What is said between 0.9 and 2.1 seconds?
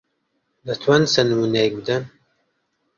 چەند نموونەیەک بدەن؟